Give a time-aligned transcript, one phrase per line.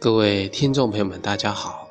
[0.00, 1.90] 各位听众朋友们，大家好，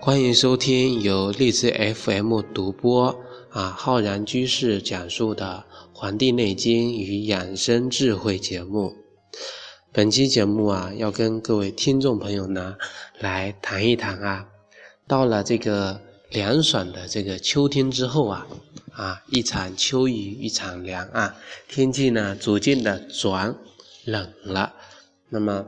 [0.00, 3.08] 欢迎收听由荔枝 FM 独播
[3.50, 8.94] 啊浩然居士讲述的《黄帝内经与养生智慧》节目。
[9.90, 12.76] 本期节目啊，要跟各位听众朋友呢
[13.18, 14.46] 来谈一谈啊，
[15.08, 18.46] 到了这个凉爽的这个秋天之后啊，
[18.92, 21.34] 啊一场秋雨一场凉啊，
[21.68, 23.56] 天气呢逐渐的转
[24.04, 24.72] 冷了，
[25.30, 25.66] 那么。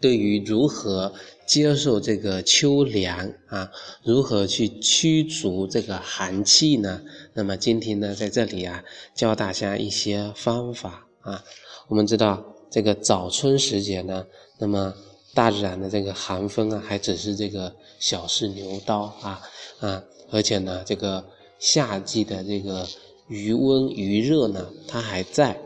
[0.00, 1.12] 对于如何
[1.46, 3.70] 接受这个秋凉啊，
[4.04, 7.00] 如何去驱逐这个寒气呢？
[7.34, 8.84] 那么今天呢，在这里啊，
[9.14, 11.42] 教大家一些方法啊。
[11.88, 14.24] 我们知道这个早春时节呢，
[14.58, 14.94] 那么
[15.34, 19.40] 大自然的这个寒风啊，还只是这个小试牛刀啊
[19.80, 21.24] 啊，而且呢，这个
[21.58, 22.86] 夏季的这个
[23.26, 25.58] 余温余热呢，它还在。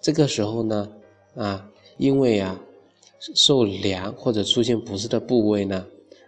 [0.00, 0.88] 这个时候呢，
[1.36, 2.60] 啊，因为啊。
[3.34, 5.86] 受凉或者出现不适的部位呢，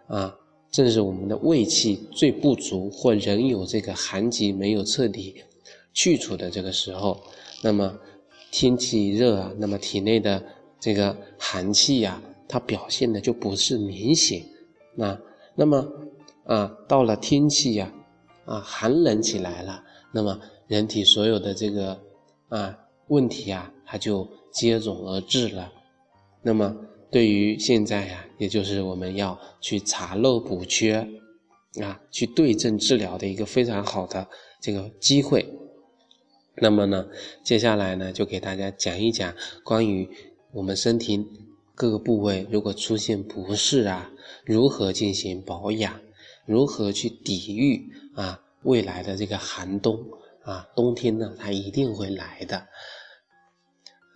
[0.08, 0.36] 啊，
[0.70, 5.36] 正是我们的胃气最不足或仍有这个寒疾没有彻底
[5.92, 7.20] 去除的这个时候。
[7.62, 7.96] 那么
[8.50, 10.42] 天气热啊，那么体内的
[10.80, 14.42] 这个寒气呀，它表现的就不是明显。
[14.94, 15.18] 那
[15.54, 15.86] 那么
[16.44, 17.92] 啊，到了天气呀，
[18.44, 21.96] 啊寒冷起来了，那么人体所有的这个
[22.48, 22.76] 啊
[23.08, 25.72] 问题啊，它就接踵而至了。
[26.42, 26.74] 那么，
[27.10, 31.06] 对于现在呀，也就是我们要去查漏补缺，
[31.82, 34.26] 啊，去对症治疗的一个非常好的
[34.60, 35.46] 这个机会。
[36.56, 37.06] 那么呢，
[37.42, 40.08] 接下来呢，就给大家讲一讲关于
[40.52, 41.26] 我们身体
[41.74, 44.10] 各个部位如果出现不适啊，
[44.44, 46.00] 如何进行保养，
[46.46, 50.04] 如何去抵御啊未来的这个寒冬
[50.42, 52.66] 啊，冬天呢，它一定会来的。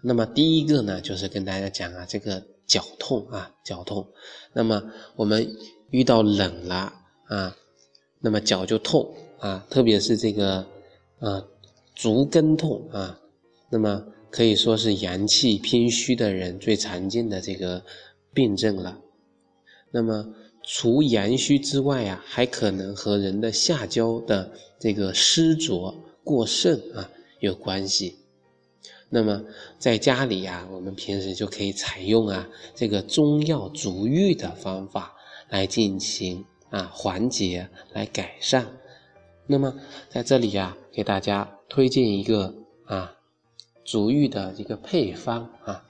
[0.07, 4.07] 那么第一个呢，就是跟大家讲啊，这个脚痛啊，脚痛。
[4.53, 5.57] 那么我们
[5.91, 6.93] 遇到冷了
[7.27, 7.57] 啊，
[8.21, 10.67] 那么脚就痛啊，特别是这个
[11.21, 11.43] 啊
[11.95, 13.19] 足跟痛啊，
[13.71, 17.83] 那么可以说是阳气偏虚的人最常见的这个
[18.35, 19.01] 病症了。
[19.91, 27.11] 那么除阳虚之外啊，还可能和人的下焦的这个湿浊过盛啊
[27.41, 28.19] 有关系。
[29.15, 29.45] 那么
[29.79, 35.15] 在家里呀，我们平时就可以采用啊这个中药足浴的方法
[35.51, 38.67] 来进行啊缓解、来改善。
[39.47, 39.73] 那么
[40.09, 42.53] 在这里呀，给大家推荐一个
[42.87, 43.15] 啊
[43.85, 45.85] 足浴的一个配方啊。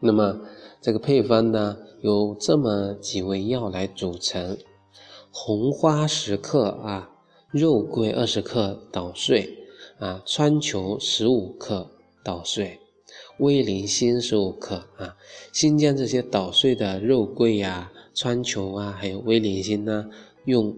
[0.00, 0.40] 那么
[0.80, 4.56] 这个配方呢，由这么几味药来组成：
[5.30, 7.10] 红花十克啊，
[7.50, 9.63] 肉桂二十克捣碎。
[9.98, 11.88] 啊，川穹十五克
[12.22, 12.78] 捣碎，
[13.38, 15.16] 威灵仙十五克啊。
[15.52, 20.10] 先将这些捣碎的肉桂呀、川穹啊，还有威灵仙呢，
[20.44, 20.76] 用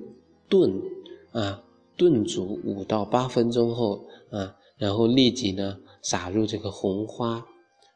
[0.48, 0.80] 炖
[1.32, 1.62] 啊
[1.96, 7.44] 炖煮五到八分钟后啊，然后立即呢撒入这个红花，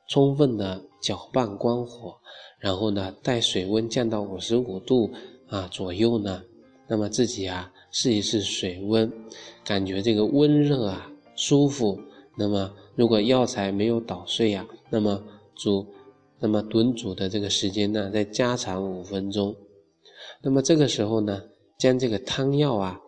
[0.09, 2.17] 充分的搅拌关火，
[2.59, 5.11] 然后呢待水温降到五十五度
[5.49, 6.43] 啊左右呢，
[6.89, 9.13] 那么自己啊试一试水温，
[9.65, 11.07] 感觉这个温热啊。
[11.37, 11.99] 舒服，
[12.37, 15.25] 那么如果药材没有捣碎呀，那么
[15.55, 15.87] 煮，
[16.39, 19.57] 那么炖煮的这个时间呢，再加长五分钟。
[20.43, 21.43] 那么这个时候呢，
[21.79, 23.01] 将这个汤药啊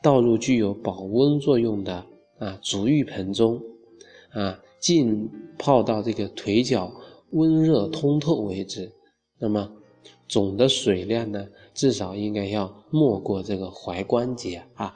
[0.00, 2.06] 倒入具有保温作用的
[2.38, 3.60] 啊足浴盆中，
[4.30, 5.28] 啊浸
[5.58, 6.92] 泡到这个腿脚
[7.32, 8.92] 温热通透为止。
[9.40, 9.68] 那么
[10.30, 14.94] 总的水量呢，至少应该要没过这个踝关节啊。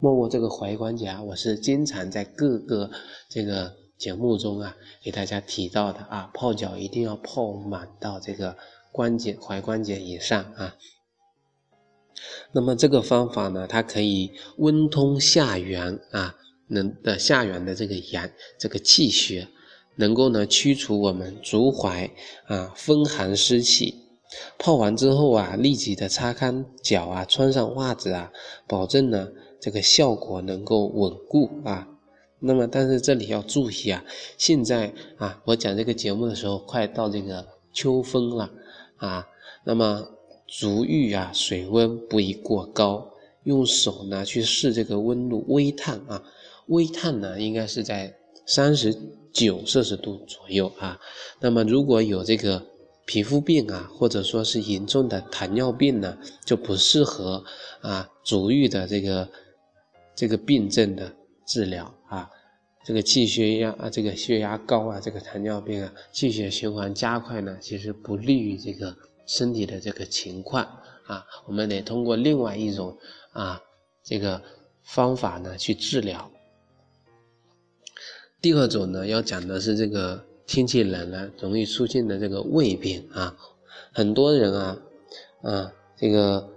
[0.00, 2.90] 没过这个踝关节啊，我是经常在各个
[3.28, 8.56] 这个节目中啊给大家提到的啊，泡脚一定要泡满到这个
[8.90, 10.74] 关节踝关节以上啊。
[12.50, 16.34] 那么这个方法呢，它可以温通下元啊，
[16.66, 18.28] 能的下元的这个阳
[18.58, 19.46] 这个气血，
[19.94, 22.10] 能够呢驱除我们足踝
[22.46, 24.01] 啊风寒湿气。
[24.58, 28.32] 泡完之后啊，立即的擦干脚啊，穿上袜子啊，
[28.66, 29.28] 保证呢。
[29.64, 31.86] 这个效果能够稳固啊，
[32.40, 34.04] 那么但是这里要注意啊，
[34.36, 38.50] 现在啊，我讲这个节目的时候，快到这个秋风了
[38.96, 39.24] 啊，
[39.64, 40.04] 那么
[40.48, 43.08] 足浴啊，水温不宜过高，
[43.44, 46.20] 用手呢去试这个温度，微烫啊，
[46.66, 48.12] 微烫呢应该是在
[48.44, 48.92] 三十
[49.32, 50.98] 九摄氏度左右啊，
[51.38, 52.60] 那么如果有这个
[53.06, 57.44] 皮肤病啊，或者说是严重的糖尿病呢，就不适合
[57.80, 59.28] 啊足浴的这个。
[60.14, 61.10] 这个病症的
[61.46, 62.30] 治疗啊，
[62.84, 68.94] 这个气血压啊，这个血压高啊，这个糖尿病啊，气血循环加快呢，其实不利于这个
[69.26, 70.62] 身体的这个情况
[71.06, 72.96] 啊，我们得通过另外一种
[73.32, 73.58] 啊
[74.04, 74.40] 这个
[74.82, 76.30] 方法呢去治疗。
[78.42, 83.36] 第二种呢，要讲的是这个天气冷了容易出现的这个胃病啊，
[83.92, 84.78] 很多人啊
[85.42, 86.48] 啊这个。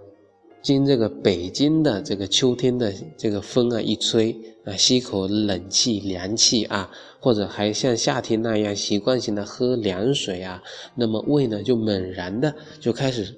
[0.66, 6.90] 经这个北京的这个秋天的这个风啊一吹啊，吸口冷气凉气啊，
[7.20, 10.64] 或者还像夏天那样习惯性的喝凉水啊，
[10.96, 13.31] 那么胃呢就猛然的就开始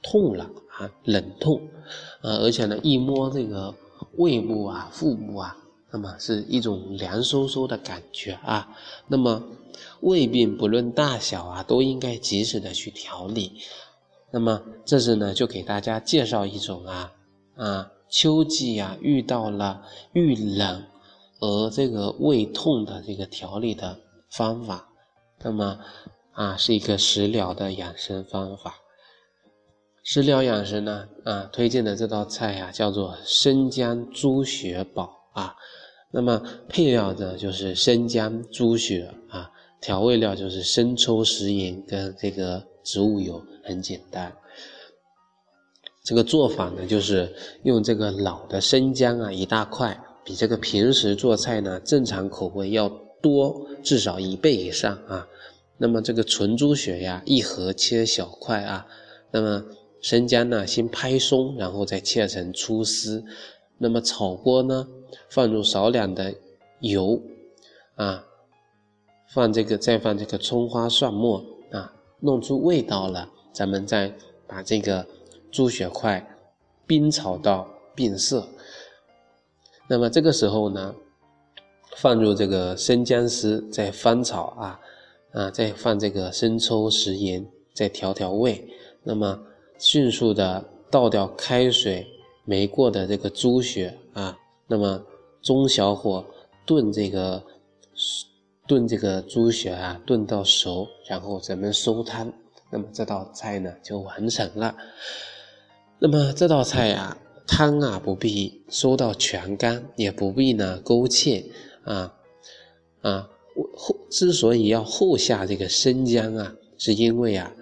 [0.00, 0.48] 痛了
[0.78, 1.60] 啊，冷痛
[2.20, 3.74] 啊，而且呢一摸这个
[4.18, 5.56] 胃部啊、腹部啊，
[5.92, 8.68] 那么是一种凉飕飕的感觉啊。
[9.08, 9.42] 那么
[10.00, 13.60] 胃病不论大小啊，都应该及时的去调理。
[14.32, 17.12] 那么这次呢，就给大家介绍一种啊
[17.56, 19.82] 啊，秋季啊遇到了
[20.12, 20.84] 遇冷
[21.40, 23.98] 而这个胃痛的这个调理的
[24.30, 24.88] 方法。
[25.42, 25.80] 那么
[26.32, 28.76] 啊，是一个食疗的养生方法。
[30.02, 35.56] 食疗养生呢啊，推荐的这道菜呀叫做生姜猪血煲啊。
[36.10, 43.42] 那么配料呢就是生姜、猪血啊，调味料就是生抽、食盐跟这个植物油。
[43.62, 44.32] 很简单，
[46.02, 52.88] 这个做法呢，就是用这个老的生姜啊，一大块，比这个平时做菜呢正常口味要
[53.20, 55.28] 多至少一倍以上啊。
[55.76, 58.84] 那么这个纯猪血呀，一盒切小块啊。
[59.30, 59.62] 那么
[60.00, 63.22] 生姜呢，先拍松，然后再切成粗丝。
[63.82, 64.86] 那么炒锅呢，
[65.30, 66.34] 放入少量的
[66.80, 67.18] 油
[67.94, 68.22] 啊，
[69.32, 71.42] 放这个再放这个葱花蒜末
[71.72, 71.90] 啊，
[72.20, 73.26] 弄出味道了。
[73.52, 74.12] 咱们再
[74.46, 75.04] 把这个
[75.50, 76.24] 猪血块
[76.86, 78.46] 煸炒到变色，
[79.88, 80.94] 那么这个时候呢，
[81.96, 84.80] 放入这个生姜丝，再翻炒啊
[85.32, 88.62] 啊，再放这个生抽、食盐，再调调味。
[89.02, 89.40] 那么
[89.78, 92.06] 迅速的倒掉开水
[92.50, 94.36] 没过的这个猪血啊，
[94.66, 95.00] 那么
[95.40, 96.26] 中小火
[96.66, 97.40] 炖这个
[98.66, 102.32] 炖这个猪血啊，炖到熟，然后咱们收汤。
[102.68, 104.76] 那么这道菜呢就完成了。
[106.00, 107.16] 那么这道菜呀，
[107.46, 111.44] 汤啊不必收到全干，也不必呢勾芡
[111.84, 112.12] 啊
[113.02, 113.30] 啊。
[113.76, 117.54] 后之所以要后下这个生姜啊，是因为啊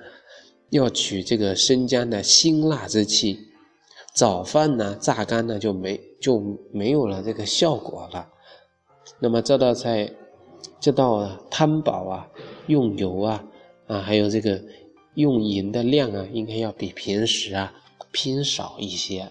[0.71, 3.48] 要取这个生姜的辛辣之气。
[4.19, 6.43] 早饭呢榨干呢就没就
[6.73, 8.29] 没有了这个效果了。
[9.21, 10.13] 那么这道菜
[10.81, 12.29] 这道汤宝啊，
[12.67, 13.45] 用油啊
[13.87, 14.61] 啊还有这个。
[15.15, 17.75] 用盐的量啊，应该要比平时啊
[18.13, 19.29] 偏少一些。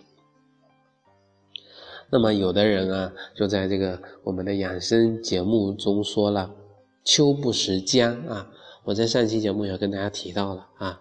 [2.10, 6.54] 那么有的人啊，就在这个我们的养生节目中说了
[7.06, 8.52] “秋不食姜”啊，
[8.84, 11.00] 我在上期节目也跟大家提到了啊。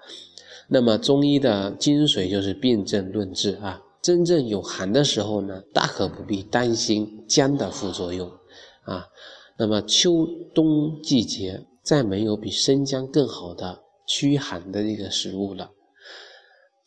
[0.69, 8.31] 那么中医的精髓就是辨证论治啊，真正有寒的时候呢，大可不必担心姜的副作用
[8.85, 9.07] 啊。
[9.59, 13.83] 那么秋冬季节再没有比生姜更好的。
[14.09, 15.69] 驱寒的一个食物了，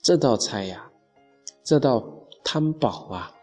[0.01, 0.89] 这道菜呀，
[1.65, 2.01] 这道
[2.45, 3.36] 汤宝啊，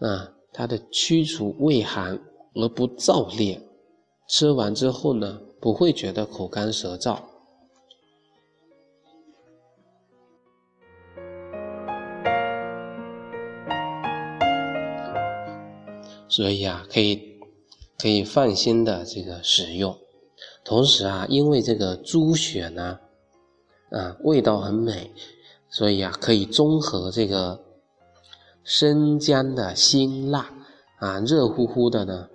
[0.00, 2.20] 啊，它的驱除胃寒
[2.52, 3.58] 而不燥烈，
[4.28, 7.18] 吃完之后呢，不会觉得口干舌燥，
[16.32, 17.38] 所以啊，可以
[17.98, 19.98] 可以放心的这个使用，
[20.64, 22.98] 同时啊，因为这个猪血呢。
[23.90, 25.12] 啊，味道很美，
[25.68, 27.62] 所以啊，可以中和这个
[28.64, 30.50] 生姜的辛辣
[30.96, 32.30] 啊，热乎乎的呢，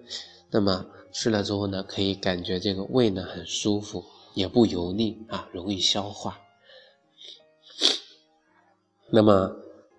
[0.52, 4.04] 那么吃了之后呢，可以感觉这个胃呢很舒服，
[4.36, 6.38] 也不油腻啊，容易消化。
[9.10, 9.56] 那么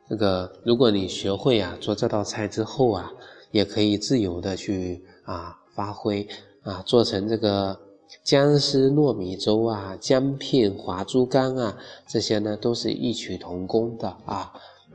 [0.08, 3.10] 这个，如果你学会啊做这道菜之后啊，
[3.50, 6.26] 也可以自由的去啊发挥
[6.62, 7.80] 啊，做成这个。
[8.24, 11.76] 姜丝糯米粥啊，姜片滑猪肝啊，
[12.06, 14.50] 这些呢都是异曲同工的啊，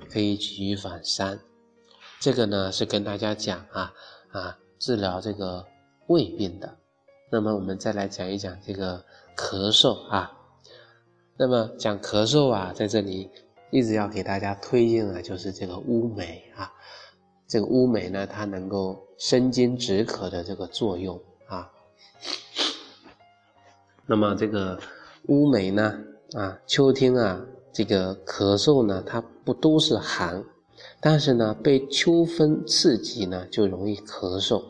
[0.09, 1.39] 可以举一反三。
[2.19, 3.93] 这个呢是跟大家讲啊
[4.31, 5.63] 啊治疗这个
[6.07, 6.75] 胃病的。
[7.31, 9.03] 那么我们再来讲一讲这个
[9.37, 10.31] 咳嗽啊。
[11.37, 13.29] 那么讲咳嗽啊，在这里
[13.69, 16.71] 一直要给大家推荐的就是这个乌梅啊。
[17.53, 21.71] 这个乌梅呢，它能够生津止渴的这个作用啊。
[24.07, 24.79] 那么这个
[25.27, 25.95] 乌梅呢，
[26.31, 30.43] 啊，秋天啊，这个咳嗽呢，它不都是寒，
[30.99, 34.63] 但是呢，被秋风刺激呢，就容易咳嗽，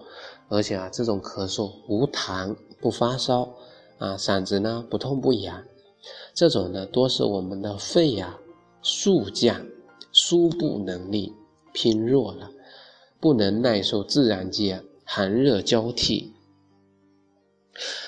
[0.50, 3.44] 而且啊，这种咳嗽无痰不发烧，
[3.98, 5.64] 啊，嗓子呢不痛不痒，
[6.34, 8.38] 这种呢多是我们的肺呀
[8.82, 9.66] 速降，
[10.12, 11.34] 输布能力
[11.72, 12.52] 偏弱了，
[13.24, 16.34] 不能耐受自然界寒热交替。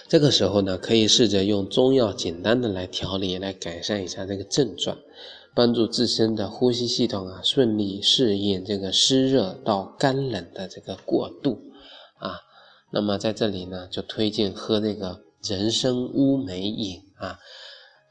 [0.09, 4.97] 这个时候呢，可以试着用中药简单的来调理，来改善一下这个症状，
[5.55, 11.61] 帮助自身的呼吸系统啊顺利适应这个湿热到干冷的这个过渡
[12.19, 12.41] 啊。
[12.91, 17.39] 那么在这里呢，就推荐喝这个人参乌梅饮啊，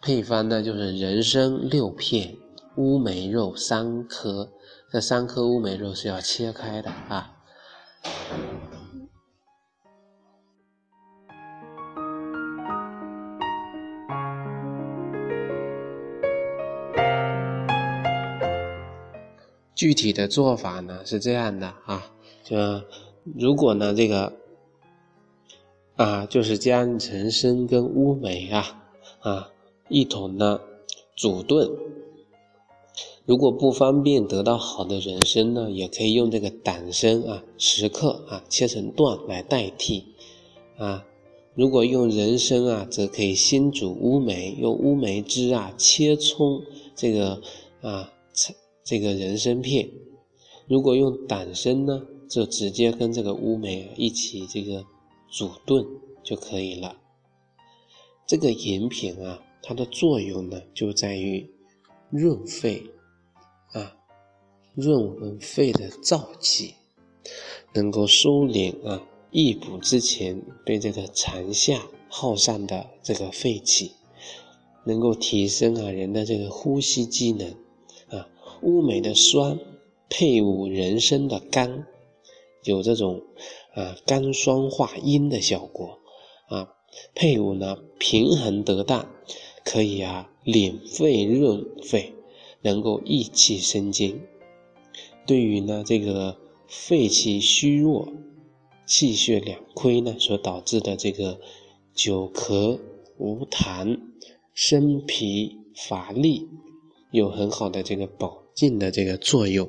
[0.01, 2.35] 配方呢就是人参六片，
[2.79, 4.51] 乌梅肉三颗，
[4.95, 7.33] 这三颗乌梅肉是要切开的啊。
[19.75, 22.13] 具体的做法呢是这样的啊，
[22.45, 22.57] 就
[23.37, 24.33] 如果呢这个
[25.97, 28.65] 啊，就是将人参跟乌梅啊
[29.23, 29.51] 啊
[29.89, 30.61] 一同呢
[31.17, 31.69] 煮炖。
[33.25, 40.05] 如果不方便得到好的人参呢，也可以用这个党参啊十克啊切成段来代替
[40.77, 41.05] 啊。
[41.55, 46.63] 如果用人参啊，则可以先煮乌梅，用乌梅汁啊切冲
[46.95, 47.41] 这个
[47.81, 48.11] 啊。
[48.87, 49.89] 这个人参片，
[50.67, 54.85] 如果用党参呢，就直接跟这个乌梅一起这个
[55.31, 55.87] 煮炖
[56.23, 56.95] 就可以了。
[58.27, 61.49] 这个饮品啊，它的作用呢就在于
[62.11, 62.83] 润肺，
[64.75, 66.75] 润我们肺的燥气，
[67.73, 73.93] 能够收敛啊，益补之前对这个长夏耗散的这个肺气，
[74.85, 77.51] 能够提升啊人的这个呼吸机能
[78.09, 78.29] 啊。
[78.63, 79.61] 乌梅的酸
[80.09, 81.87] 配伍人参的甘，
[82.65, 83.23] 有这种
[83.75, 86.01] 啊甘酸化阴的效果
[86.49, 86.69] 啊。
[87.15, 89.09] 配伍呢平衡得当，
[89.65, 92.13] 可以啊敛肺润肺，
[92.63, 94.21] 能够益气生津。
[95.27, 96.39] 对于呢这个
[96.69, 98.13] 肺气虚弱、
[98.87, 101.41] 气血两亏呢所导致的这个
[101.95, 102.79] 久咳
[103.19, 103.99] 无痰、
[104.53, 106.49] 生疲乏力，
[107.11, 108.45] 有很好的这个保。
[108.55, 109.69] 健的这个作用，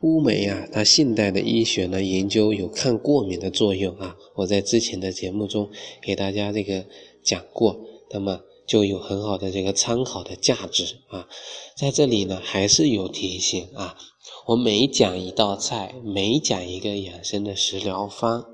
[0.00, 6.84] 乌梅啊，它现代的医学呢研究有抗过敏的作用啊，我在之前的节目中给大家这个
[7.22, 8.40] 讲过，那么
[8.72, 11.28] 就有很好的这个参考的价值啊。
[11.76, 13.98] 在这里呢，还是有提醒啊，
[14.46, 18.46] 我每讲一道菜，每讲一个养生的食疗方，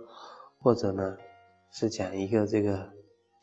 [0.60, 1.16] 或者呢
[1.72, 2.88] 是讲一个这个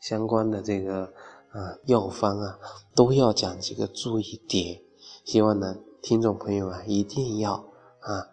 [0.02, 1.14] 相关的这个。
[1.56, 2.58] 啊，药方啊，
[2.94, 4.82] 都要讲几个注意点，
[5.24, 7.54] 希望呢，听众朋友啊，一定要
[8.00, 8.28] 啊，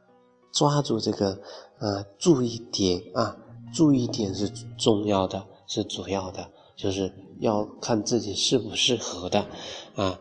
[0.51, 1.39] 抓住这个
[1.79, 3.37] 啊注意点啊，
[3.73, 9.47] 注意点是重要的，是主要的，就是要看自己适不适合的
[9.95, 10.19] 啊。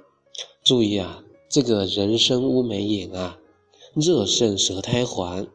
[0.65, 3.39] 注意啊，这个人参乌梅饮啊，
[3.95, 5.47] 热盛舌苔黄、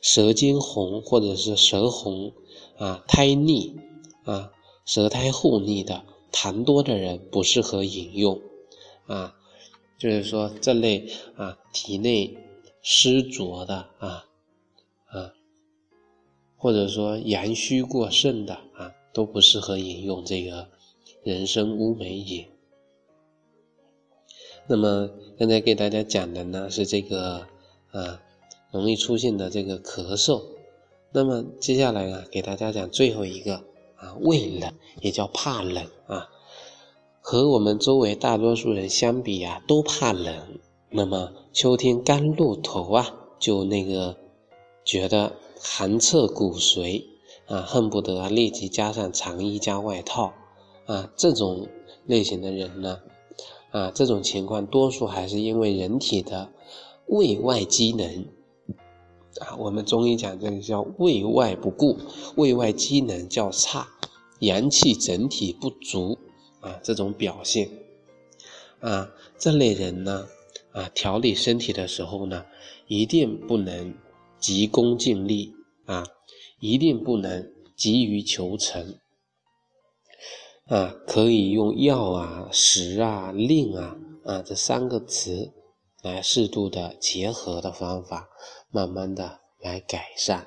[0.00, 2.32] 舌尖红或者是舌红
[2.76, 3.76] 啊，苔腻
[4.24, 4.50] 啊，
[4.84, 6.04] 舌苔厚腻的。
[6.34, 8.40] 痰多的人不适合饮用，
[9.06, 9.34] 啊，
[9.98, 11.06] 就是说这类
[11.36, 12.38] 啊体内
[12.80, 14.24] 湿浊的啊
[15.08, 15.34] 啊，
[16.56, 20.70] 或者说阳虚过盛的啊，都不适合饮用这个
[21.22, 22.46] 人参乌梅饮。
[24.66, 27.46] 那么刚才给大家讲的呢是这个
[27.90, 28.22] 啊
[28.70, 30.42] 容易出现的这个咳嗽，
[31.12, 33.64] 那么接下来啊给大家讲最后一个。
[34.02, 36.28] 啊，畏冷也叫怕冷啊，
[37.20, 40.58] 和我们周围大多数人相比啊，都怕冷。
[40.90, 44.16] 那么秋天刚露头啊，就那个
[44.84, 47.04] 觉得寒彻骨髓
[47.46, 50.34] 啊，恨不得立即加上长衣加外套
[50.92, 51.12] 啊。
[51.16, 51.68] 这种
[52.06, 53.00] 类型的人呢，
[53.70, 56.52] 啊，这种情况多数还是因为人体的
[57.06, 58.26] 胃外机能。
[59.40, 61.96] 啊，我们中医讲这个叫胃外不顾，
[62.36, 63.88] 胃外机能较差，
[64.40, 66.18] 阳气整体不足
[66.60, 67.70] 啊，这种表现
[68.80, 70.26] 啊，这类人呢
[70.72, 72.44] 啊，调理身体的时候呢，
[72.88, 73.94] 一定不能
[74.38, 75.54] 急功近利
[75.86, 76.04] 啊，
[76.60, 78.96] 一定不能急于求成
[80.66, 85.52] 啊，可以用药啊、食啊、令啊啊这三个词
[86.02, 88.28] 来适度的结合的方法。
[88.74, 90.46] 慢慢的来改善，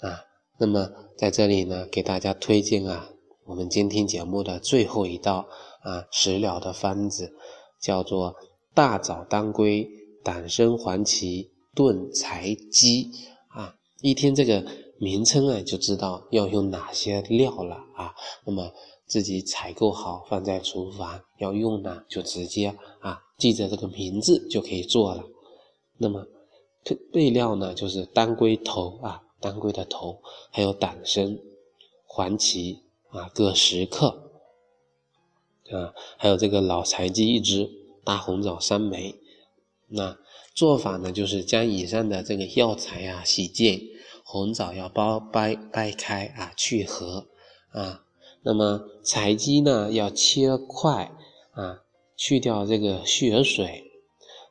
[0.00, 0.24] 啊，
[0.58, 3.10] 那么在这里呢，给大家推荐啊，
[3.44, 5.46] 我们今天节目的最后一道
[5.82, 7.32] 啊食疗的方子，
[7.80, 8.34] 叫做
[8.74, 9.88] 大枣当归
[10.24, 13.12] 党参黄芪炖柴鸡
[13.50, 13.76] 啊。
[14.00, 14.66] 一听这个
[14.98, 18.12] 名称啊，就知道要用哪些料了啊。
[18.44, 18.72] 那么
[19.12, 25.22] 自己采购好放在厨房，要用呢就直接啊记着这个名字就可以做了。
[25.98, 26.26] 那么
[26.82, 31.38] 配备料呢就是当归头啊，当归的头，还有党参、
[32.06, 32.78] 黄芪
[33.10, 34.30] 啊各十克，
[35.70, 37.70] 啊还有这个老柴鸡一只，
[38.02, 39.14] 大红枣三枚。
[39.88, 40.16] 那
[40.54, 43.78] 做法呢就是将以上的这个药材啊洗净，
[44.24, 47.26] 红枣要剥掰掰开啊去核
[47.72, 48.06] 啊。
[48.44, 51.12] 那么柴鸡呢，要切块
[51.52, 51.84] 啊，
[52.16, 53.92] 去掉这个血水。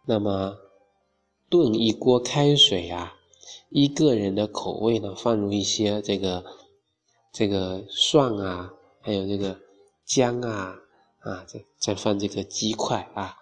[0.05, 0.57] 那么
[1.50, 3.15] 炖一锅开水啊，
[3.69, 6.45] 依个人的口味呢，放入一些这个
[7.33, 9.60] 这个蒜啊，还有这个
[10.05, 10.79] 姜啊
[11.19, 13.36] 啊，再再放这个鸡块啊。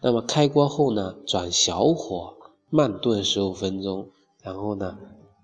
[0.00, 2.34] 那么开锅后呢，转小火
[2.70, 4.08] 慢炖十五分钟，
[4.42, 4.98] 然后呢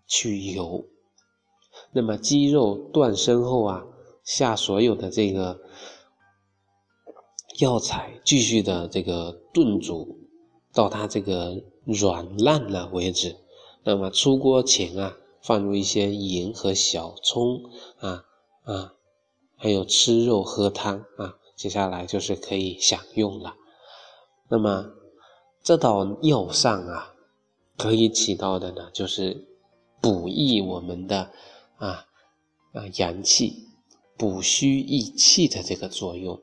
[0.06, 0.86] 去油。
[1.92, 3.84] 那么鸡肉断生后啊。
[4.28, 5.58] 下所有的这个
[7.60, 10.18] 药材，继续的这个炖煮，
[10.74, 13.36] 到它这个软烂了为止。
[13.84, 17.70] 那么出锅前啊，放入一些盐和小葱
[18.00, 18.26] 啊
[18.64, 18.92] 啊，
[19.56, 21.38] 还有吃肉喝汤啊。
[21.56, 23.56] 接下来就是可以享用了。
[24.50, 24.92] 那么
[25.62, 27.14] 这道药膳啊，
[27.78, 29.48] 可以起到的呢，就是
[30.02, 31.30] 补益我们的
[31.78, 32.06] 啊
[32.74, 33.67] 啊阳气。
[34.18, 36.42] 补虚益气的这个作用，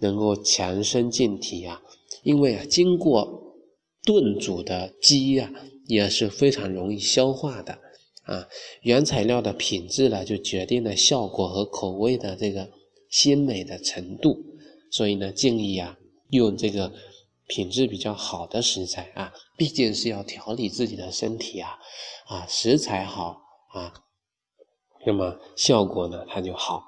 [0.00, 1.80] 能够强身健体啊。
[2.24, 3.54] 因为啊，经过
[4.02, 5.50] 炖煮的鸡啊，
[5.86, 7.78] 也是非常容易消化的
[8.24, 8.48] 啊。
[8.82, 12.68] 原材料的品质呢，就决定了效果和口味的这个
[13.08, 14.36] 鲜美的程度。
[14.90, 15.96] 所以呢，建议啊，
[16.30, 16.92] 用这个
[17.46, 21.78] 品质比较好的食材啊，毕竟是要调理自己的身体啊
[22.26, 23.42] 啊，食材好
[23.74, 23.92] 啊，
[25.06, 26.82] 那么效果呢，它就好。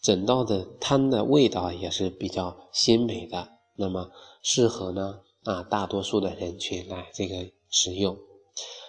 [0.00, 4.10] 整道的汤的味道也是比较鲜美的，那么
[4.42, 8.16] 适合呢啊大多数的人群来这个食用。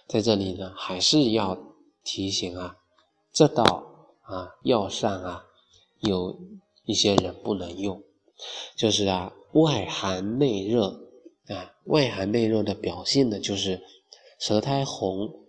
[0.08, 1.58] 在这里呢，还是要
[2.04, 2.78] 提醒啊，
[3.34, 3.64] 这道
[4.22, 5.46] 啊药膳啊，
[6.00, 6.40] 有
[6.86, 8.04] 一些人不能用，
[8.76, 11.10] 就是啊外寒内热
[11.48, 13.82] 啊，外寒内热的表现呢就是
[14.40, 15.48] 舌苔红，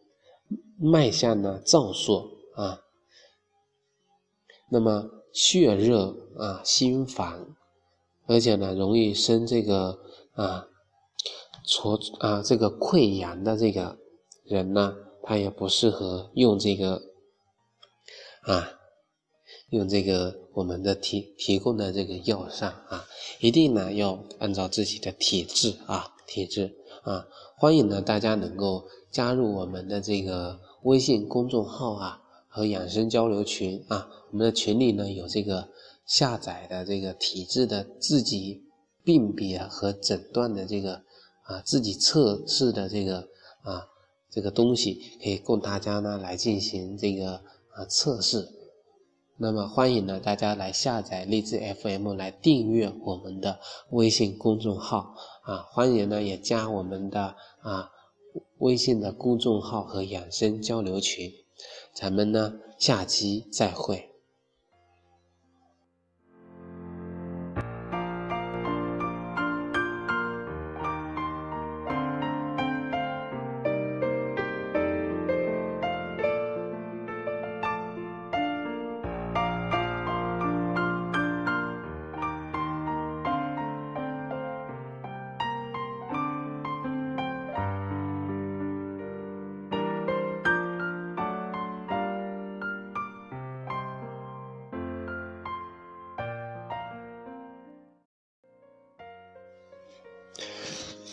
[0.78, 2.80] 脉象呢燥烁啊，
[4.70, 5.19] 那么。
[5.32, 7.46] 血热啊，心烦，
[8.26, 9.98] 而且呢，容易生这个
[10.34, 10.66] 啊，
[11.66, 13.98] 痤啊，这个溃疡的这个
[14.44, 17.02] 人呢，他也不适合用这个
[18.42, 18.72] 啊，
[19.70, 23.06] 用这个我们的提提供的这个药膳啊，
[23.38, 32.19] 一定呢要按照自己的体质啊，体质啊，欢迎呢大家能够加入我们的这个微信公众号啊
[32.50, 34.06] 和养生交流群啊。
[34.30, 35.66] 我们的群里呢有这个
[36.04, 38.62] 下载的这个体质的自己
[39.02, 41.02] 辨别和诊断的这个
[41.44, 43.20] 啊自己测试的这个
[43.62, 43.86] 啊
[44.30, 47.32] 这个东西，可以供大家呢来进行这个
[47.72, 48.46] 啊测试。
[49.36, 53.58] 那么欢迎呢大家来下载荔枝 FM 来订阅我们的
[53.88, 57.90] 微信公众号啊，欢迎呢也加我们的啊
[58.58, 61.32] 微信的公众号和养生交流群。
[61.92, 64.09] 咱们呢下期再会。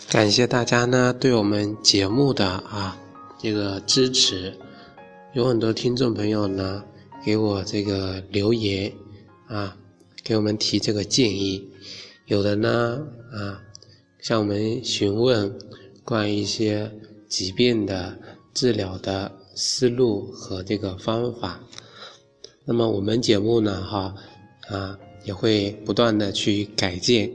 [0.10, 2.98] 感谢大家呢对我们节目的啊
[3.38, 4.54] 这个支持，
[5.34, 6.82] 有很多听众朋友呢
[7.26, 8.90] 给我这个留言
[9.48, 9.76] 啊，
[10.24, 11.70] 给我们提这个建议，
[12.28, 13.62] 有的呢啊
[14.22, 15.54] 向我们询问
[16.06, 16.90] 关于一些
[17.28, 18.18] 疾病的
[18.54, 21.60] 治疗的思路和这个方法，
[22.64, 24.16] 那么我们节目呢哈
[24.70, 27.30] 啊也会不断的去改进，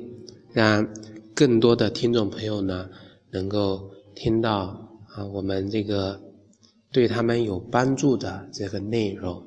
[0.54, 0.88] 让。
[1.34, 2.88] 更多的听众朋友呢，
[3.30, 6.20] 能够听到啊，我们这个
[6.90, 9.46] 对他们有帮助的这个内容，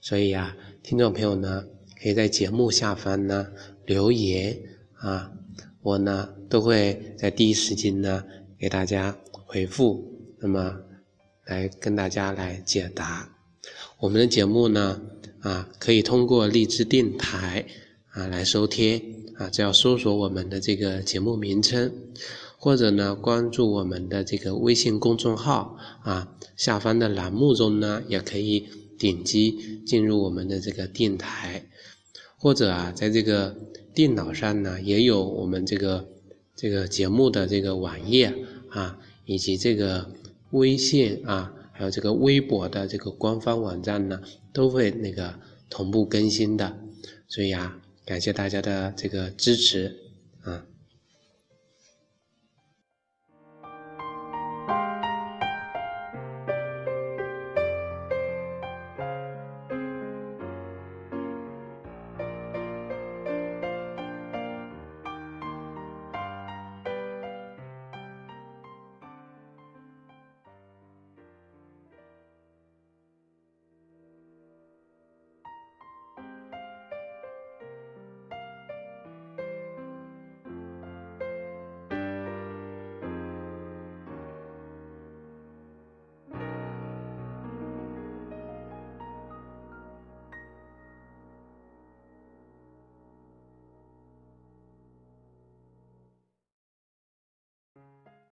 [0.00, 1.64] 所以啊，听众朋友呢，
[2.02, 3.46] 可以在节目下方呢
[3.86, 4.58] 留言
[4.94, 5.32] 啊，
[5.82, 8.24] 我呢都会在第一时间呢
[8.58, 10.04] 给大家回复，
[10.38, 10.80] 那么
[11.46, 13.28] 来跟大家来解答。
[13.98, 15.00] 我们的节目呢，
[15.40, 17.64] 啊，可以通过荔枝电台
[18.10, 21.92] 啊来收听啊，只要搜索我们的这个节目名称，
[22.58, 28.66] 或者呢关注我们的这个微信公众号啊，下方的栏目中呢也可以
[28.98, 31.64] 点击进入我们的这个电台，
[32.36, 33.56] 或者啊在这个
[33.94, 36.08] 电脑上呢也有我们这个
[36.56, 38.34] 这个节目的这个网页
[38.70, 40.10] 啊，以及这个
[40.50, 41.54] 微信啊。
[41.72, 44.20] 还有这个微博的这个官方网站呢，
[44.52, 45.34] 都会那个
[45.70, 46.76] 同步更新的，
[47.26, 50.09] 所以啊，感谢大家的这个支持。